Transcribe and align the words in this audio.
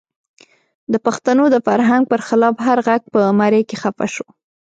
د 0.91 0.93
پښتنو 1.05 1.43
د 1.53 1.57
فرهنګ 1.67 2.03
پر 2.11 2.19
خلاف 2.27 2.55
هر 2.67 2.77
غږ 2.87 3.01
په 3.13 3.21
مرۍ 3.39 3.63
کې 3.69 3.75
خفه 3.81 4.07
شو. 4.13 4.27